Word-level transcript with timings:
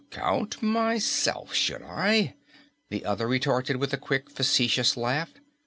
"Count 0.09 0.63
myself, 0.63 1.53
should 1.53 1.83
I?" 1.83 2.33
the 2.89 3.05
other 3.05 3.27
retorted 3.27 3.75
with 3.75 3.93
a 3.93 3.97
quick 3.97 4.31
facetious 4.31 4.97
laugh. 4.97 5.29